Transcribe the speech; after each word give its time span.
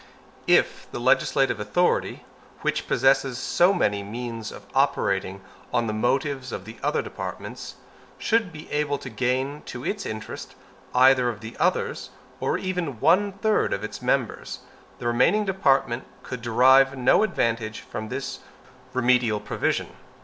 If 0.47 0.87
the 0.91 0.99
legislative 0.99 1.59
authority, 1.59 2.25
which 2.61 2.87
possesses 2.87 3.37
so 3.37 3.71
many 3.71 4.01
means 4.01 4.51
of 4.51 4.65
operating 4.73 5.41
on 5.71 5.85
the 5.85 5.93
motives 5.93 6.51
of 6.51 6.65
the 6.65 6.77
other 6.81 7.03
departments, 7.03 7.75
should 8.17 8.51
be 8.51 8.67
able 8.71 8.97
to 8.97 9.11
gain 9.11 9.61
to 9.67 9.85
its 9.85 10.07
interest 10.07 10.55
either 10.95 11.29
of 11.29 11.41
the 11.41 11.55
others, 11.59 12.09
or 12.39 12.57
even 12.57 12.99
one 12.99 13.31
third 13.33 13.73
of 13.73 13.83
its 13.83 14.01
members, 14.01 14.61
the 14.97 15.05
remaining 15.05 15.45
department 15.45 16.05
could 16.23 16.41
derive 16.41 16.97
no 16.97 17.21
advantage 17.21 17.81
from 17.81 18.11
its 18.11 18.39
remedial 18.93 19.39
provision. 19.39 19.91